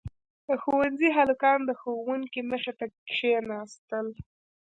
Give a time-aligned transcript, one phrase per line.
[0.47, 4.07] •د ښونځي هلکان د ښوونکي مخې ته کښېناستل.